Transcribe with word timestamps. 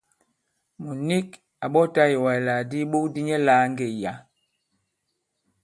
Mùt 0.81 0.97
nik 1.07 1.27
à 1.63 1.65
ɓɔtā 1.73 2.03
ìwaslàk 2.15 2.61
di 2.69 2.77
iɓok 2.85 3.05
di 3.13 3.19
nyɛ 3.27 3.37
lāa 3.47 3.63
ŋgê 3.71 3.87
yǎ. 4.01 4.13